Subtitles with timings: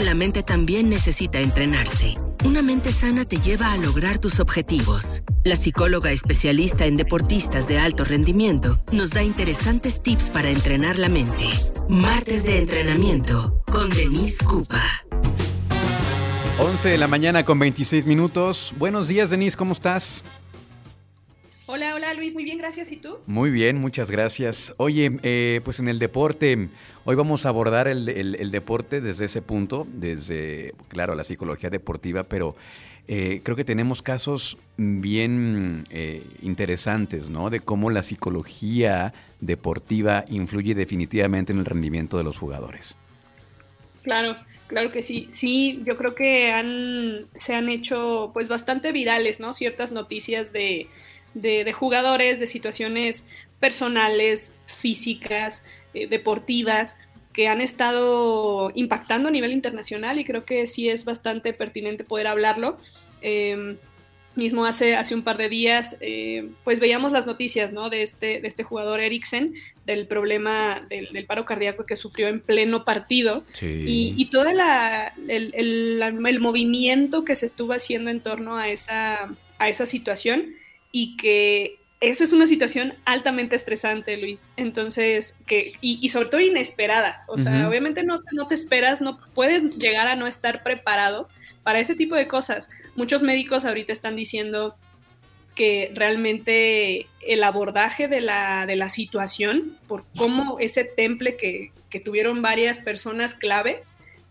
[0.00, 2.14] la mente también necesita entrenarse.
[2.44, 5.22] Una mente sana te lleva a lograr tus objetivos.
[5.44, 11.08] La psicóloga especialista en deportistas de alto rendimiento nos da interesantes tips para entrenar la
[11.08, 11.48] mente.
[11.88, 14.82] Martes de entrenamiento con Denise Cupa.
[16.58, 18.74] 11 de la mañana con 26 minutos.
[18.76, 20.22] Buenos días, Denise, ¿cómo estás?
[21.80, 22.92] Hola, hola Luis, muy bien, gracias.
[22.92, 23.20] ¿Y tú?
[23.26, 24.74] Muy bien, muchas gracias.
[24.76, 26.68] Oye, eh, pues en el deporte,
[27.06, 32.54] hoy vamos a abordar el, deporte desde ese punto, desde, claro, la psicología deportiva, pero
[33.08, 37.48] eh, creo que tenemos casos bien eh, interesantes, ¿no?
[37.48, 42.98] De cómo la psicología deportiva influye definitivamente en el rendimiento de los jugadores.
[44.02, 45.30] Claro, claro que sí.
[45.32, 49.54] Sí, yo creo que han, se han hecho pues bastante virales, ¿no?
[49.54, 50.86] Ciertas noticias de
[51.34, 56.96] de, jugadores, de situaciones personales, físicas, eh, deportivas,
[57.32, 62.26] que han estado impactando a nivel internacional y creo que sí es bastante pertinente poder
[62.26, 62.76] hablarlo.
[63.22, 63.76] Em,
[64.34, 67.90] mismo hace, hace un par de días, eh, pues veíamos las noticias ¿no?
[67.90, 69.54] de, este, de este jugador Eriksen,
[69.86, 74.60] del problema del, paro cardíaco que sufrió en pleno partido y, y, todo el,
[75.28, 80.54] el, el, movimiento que se estuvo haciendo en torno a esa, a esa situación
[80.92, 84.48] y que esa es una situación altamente estresante, Luis.
[84.56, 87.24] Entonces, que, y, sobre todo inesperada.
[87.28, 91.28] O sea, obviamente no, no te esperas, no puedes llegar a no estar preparado
[91.62, 92.70] para ese tipo de cosas.
[92.96, 94.76] Muchos médicos ahorita están diciendo
[95.54, 102.00] que realmente el abordaje de la, de la situación, por cómo ese temple que, que
[102.00, 103.82] tuvieron varias personas clave,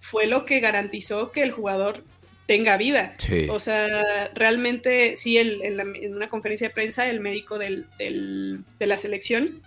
[0.00, 2.02] fue lo que garantizó que el jugador
[2.48, 3.14] tenga vida.
[3.50, 9.60] O sea, realmente sí, en, una conferencia de prensa el médico del, de la selección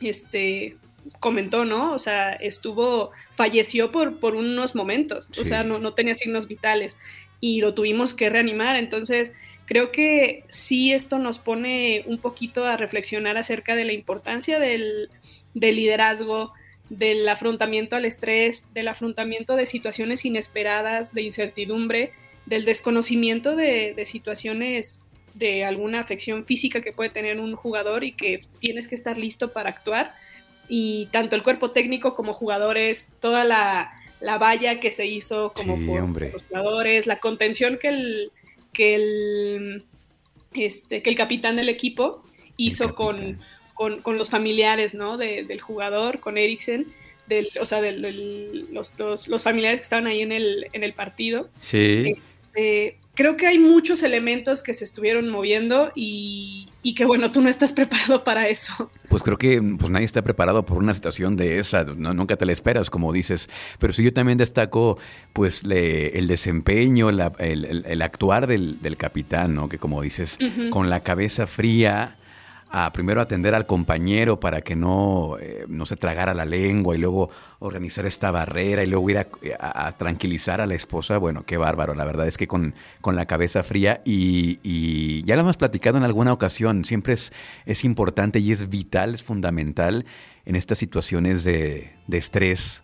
[0.00, 0.76] este,
[1.20, 1.92] comentó, ¿no?
[1.92, 6.98] O sea, estuvo, falleció por, por unos momentos, o sea, no, no tenía signos vitales
[7.40, 8.74] y lo tuvimos que reanimar.
[8.74, 9.32] Entonces,
[9.64, 15.10] creo que sí esto nos pone un poquito a reflexionar acerca de la importancia del,
[15.54, 16.52] del liderazgo,
[16.88, 22.12] del afrontamiento al estrés, del afrontamiento de situaciones inesperadas, de incertidumbre,
[22.46, 25.00] del desconocimiento de, situaciones
[25.34, 29.52] de alguna afección física que puede tener un jugador y que tienes que estar listo
[29.52, 30.14] para actuar.
[30.68, 33.92] Y tanto el cuerpo técnico como jugadores, toda la,
[34.40, 38.32] valla que se hizo como por, los jugadores, la contención que el,
[38.72, 39.84] que el,
[40.54, 42.22] este, que el capitán del equipo
[42.56, 43.38] hizo con,
[43.76, 45.16] con, los familiares ¿no?
[45.18, 46.86] del jugador, con Eriksen,
[47.28, 51.48] del, o sea, de los, los, familiares que estaban ahí en el, en el partido.
[51.60, 52.16] Sí.
[52.54, 56.66] Este, creo que hay muchos elementos que se estuvieron moviendo y,
[56.96, 58.90] que bueno, tú no estás preparado para eso.
[59.10, 62.52] Pues creo que pues nadie está preparado por una situación de esa, nunca te la
[62.52, 63.50] esperas, como dices.
[63.78, 64.98] Pero sí yo también destaco
[65.34, 69.68] pues el desempeño, el, actuar del, capitán, ¿no?
[69.68, 70.38] Que como dices,
[70.70, 72.16] con la cabeza fría
[72.68, 76.98] a primero atender al compañero para que no, eh, no se tragara la lengua y
[76.98, 81.18] luego organizar esta barrera y luego ir a, tranquilizar a la esposa.
[81.18, 85.42] Bueno, qué bárbaro, la verdad es que con, con la cabeza fría y, ya lo
[85.42, 87.32] hemos platicado en alguna ocasión, siempre es,
[87.66, 90.04] es importante y es vital, es fundamental
[90.44, 92.82] en estas situaciones de, de estrés,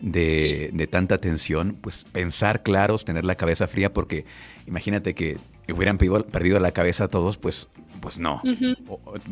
[0.00, 4.24] de, de, tanta tensión, pues pensar claros, tener la cabeza fría, porque
[4.66, 5.38] imagínate que
[5.72, 7.68] hubieran perdido, la cabeza todos, pues
[8.00, 8.42] pues no.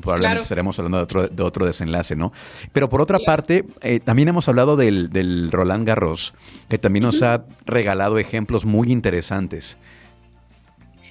[0.03, 2.33] probablemente estaremos hablando de otro, de otro desenlace, ¿no?
[2.73, 6.35] Pero por otra parte, eh, también hemos hablado del, Roland Garros,
[6.69, 9.79] que también nos ha regalado ejemplos muy interesantes.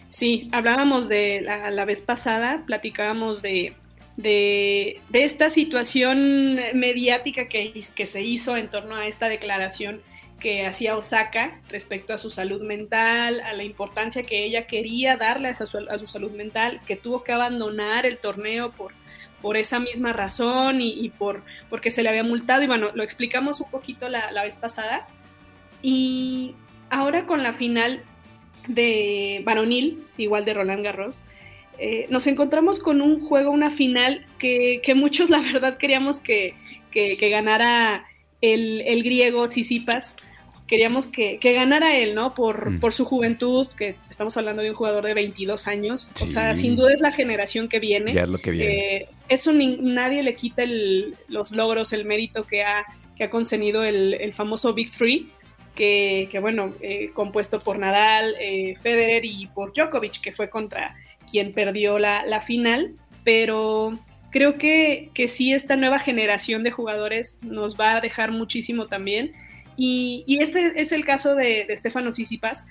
[0.07, 3.73] Sí, hablábamos de la, vez pasada, platicábamos de,
[4.17, 10.01] de, esta situación mediática que, que se hizo en torno a esta declaración
[10.39, 15.49] que hacía Osaka respecto a su salud mental, a la importancia que ella quería darle
[15.49, 18.91] a su, a su salud mental, que tuvo que abandonar el torneo por,
[19.41, 22.63] por esa misma razón y, por porque se le había multado.
[22.63, 25.07] Y bueno, lo explicamos un poquito la, vez pasada.
[25.81, 26.55] Y
[26.89, 28.03] ahora con la final
[28.67, 31.23] de Varonil, igual de Roland Garros,
[31.79, 36.55] eh, nos encontramos con un juego, una final que, muchos la verdad queríamos que,
[36.91, 38.05] que, ganara
[38.41, 40.15] el, el griego Tsitsipas
[40.67, 42.35] queríamos que, ganara él, ¿no?
[42.35, 42.79] Por, mm.
[42.79, 46.09] por, su juventud, que estamos hablando de un jugador de 22 años.
[46.21, 48.13] O sea, sin duda es la generación que viene.
[48.13, 48.95] Ya es lo que viene.
[48.97, 50.63] Eh, eso nadie le quita
[51.27, 52.85] los logros, el mérito que ha,
[53.15, 55.31] que ha concedido el, famoso Big Three,
[55.73, 60.95] que, bueno, eh, compuesto por Nadal, eh, Federer y por Djokovic, que fue contra
[61.29, 62.93] quien perdió la, la final.
[63.23, 63.99] Pero
[64.31, 69.33] creo que, que sí, esta nueva generación de jugadores nos va a dejar muchísimo también
[69.75, 72.65] Y, y este es el caso de, de Stefano Tsitsipas,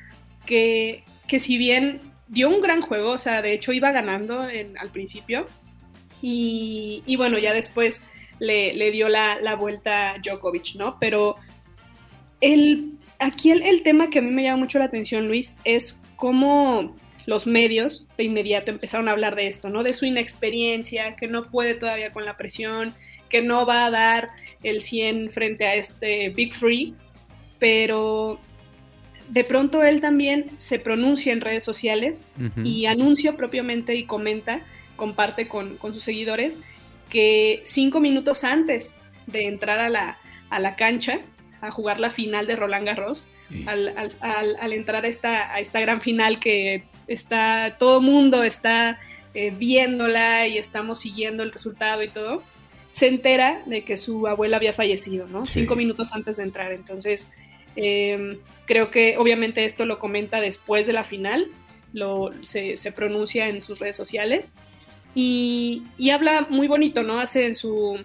[0.44, 4.90] que, que si bien dio un gran juego, o sea, de hecho iba ganando al
[4.90, 5.46] principio,
[6.20, 8.04] y, y, bueno, ya después
[8.38, 10.98] le, le dio la, la, vuelta Djokovic, ¿no?
[10.98, 11.36] Pero
[12.40, 16.00] el, aquí el, el, tema que a mí me llama mucho la atención, Luis, es
[16.16, 19.82] cómo los medios de inmediato empezaron a hablar de esto, ¿no?
[19.82, 22.94] De su inexperiencia, que no puede todavía con la presión,
[23.28, 24.30] que no va a dar
[24.62, 26.94] el 100 frente a este Big Three,
[27.58, 28.40] pero
[29.28, 32.66] de pronto él también se pronuncia en redes sociales uh -huh.
[32.66, 34.64] y anuncia propiamente y comenta,
[34.94, 36.58] comparte con, con, sus seguidores,
[37.10, 38.94] que cinco minutos antes
[39.26, 40.18] de entrar a la,
[40.48, 41.20] a la cancha
[41.60, 43.64] a jugar la final de Roland Garros, sí.
[43.66, 48.42] al, al, al, al, entrar a esta, a esta gran final que está, todo mundo
[48.42, 48.98] está
[49.34, 52.42] eh, viéndola y estamos siguiendo el resultado y todo,
[52.90, 55.44] se entera de que su abuela había fallecido, ¿no?
[55.44, 55.60] Sí.
[55.60, 56.72] Cinco minutos antes de entrar.
[56.72, 57.28] Entonces,
[57.76, 61.48] eh, creo que obviamente esto lo comenta después de la final,
[61.92, 64.50] lo, se, se pronuncia en sus redes sociales
[65.14, 67.20] y, y, habla muy bonito, ¿no?
[67.20, 67.98] Hace en su,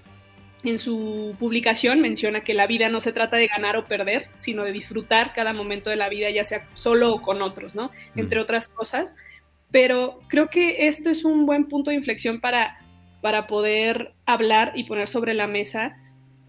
[0.64, 4.64] en su publicación, menciona que la vida no se trata de ganar o perder, sino
[4.64, 7.92] de disfrutar cada momento de la vida, ya sea solo o con otros, ¿no?
[8.16, 9.16] Entre otras cosas.
[9.72, 12.78] Pero creo que esto es un buen punto de inflexión para,
[13.22, 15.98] para poder hablar y poner sobre la mesa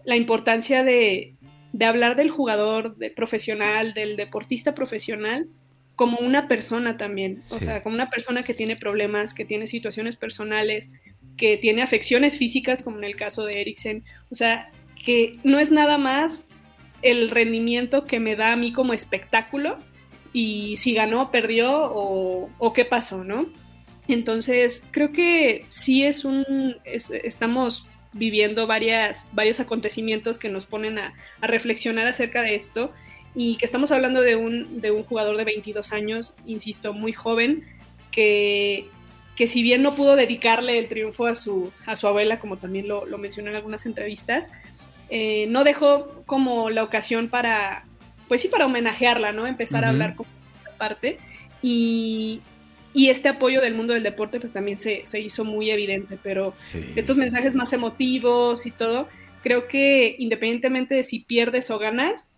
[0.05, 1.35] la importancia de,
[1.71, 5.47] de hablar del jugador de profesional, del deportista profesional,
[5.95, 7.65] como una persona también, o sí.
[7.65, 10.91] sea, como una persona que tiene problemas, que tiene situaciones personales,
[11.37, 14.69] que tiene afecciones físicas, como en el caso de Eriksen, o sea,
[15.03, 16.47] que no es nada más
[17.01, 19.77] el rendimiento que me da a mí como espectáculo
[20.31, 23.45] y si ganó, perdió o, o qué pasó, ¿no?
[24.07, 30.99] Entonces, creo que sí es un, es, estamos viviendo varias, varios acontecimientos que nos ponen
[30.99, 32.91] a, a, reflexionar acerca de esto
[33.35, 37.65] y que estamos hablando de un, de un jugador de 22 años, insisto, muy joven,
[38.11, 38.87] que,
[39.35, 42.87] que si bien no pudo dedicarle el triunfo a su, a su abuela, como también
[42.87, 44.49] lo, lo mencionó en algunas entrevistas,
[45.09, 47.85] eh, no dejó como la ocasión para,
[48.27, 49.47] pues sí, para homenajearla, ¿no?
[49.47, 49.87] Empezar uh -huh.
[49.87, 50.27] a hablar con
[50.57, 51.17] esta parte
[51.61, 52.41] y,
[52.93, 56.53] y este apoyo del mundo del deporte pues también se, se hizo muy evidente, pero
[56.55, 56.93] sí.
[56.95, 59.07] estos mensajes más emotivos y todo,
[59.41, 62.31] creo que independientemente de si pierdes o ganas,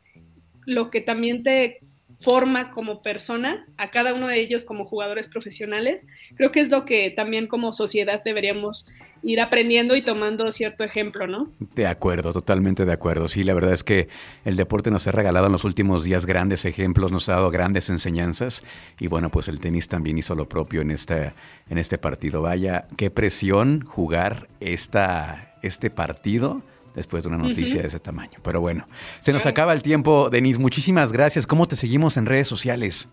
[0.66, 1.80] lo que también te
[2.26, 6.04] forma como persona, a cada uno de ellos como jugadores profesionales,
[6.36, 8.88] creo que es lo que también como sociedad deberíamos
[9.22, 11.52] ir aprendiendo y tomando cierto ejemplo, ¿no?
[11.76, 13.28] De acuerdo, totalmente de acuerdo.
[13.28, 14.08] Sí, la verdad es que
[14.44, 17.92] el deporte nos ha regalado en los últimos días grandes ejemplos, nos ha dado grandes
[17.92, 18.64] enseñanzas
[19.00, 21.34] y bueno, pues el tenis también hizo lo propio en este,
[21.70, 22.42] en este partido.
[22.42, 26.64] Vaya, qué presión jugar esta, este partido
[26.96, 27.82] después de una noticia uh -huh.
[27.82, 28.40] de ese tamaño.
[28.44, 28.88] Pero bueno,
[29.20, 30.60] se nos acaba el tiempo, Denise.
[30.60, 31.46] Muchísimas gracias.
[31.46, 33.10] ¿Cómo te seguimos en redes sociales?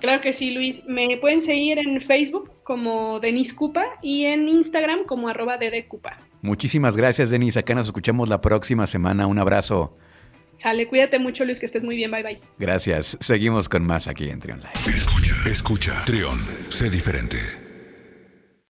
[0.00, 0.82] Claro que sí, Luis.
[0.86, 6.18] Me pueden seguir en Facebook como Denise Cupa y en Instagram como arroba Cupa.
[6.42, 7.58] Muchísimas gracias, Denise.
[7.58, 9.26] Acá nos escuchamos la próxima semana.
[9.26, 9.96] Un abrazo.
[10.54, 12.10] Sale, cuídate mucho, Luis, que estés muy bien.
[12.10, 12.40] Bye, bye.
[12.58, 13.16] Gracias.
[13.20, 14.96] Seguimos con más aquí en Trion Live.
[14.96, 16.04] Escucha, escucha.
[16.04, 16.38] Trion,
[16.68, 17.59] sé diferente.